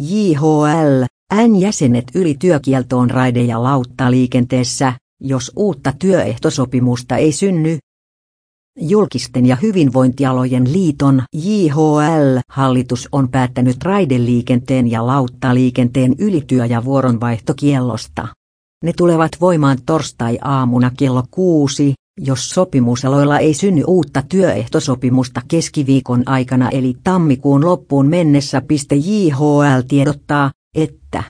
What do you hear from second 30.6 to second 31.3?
että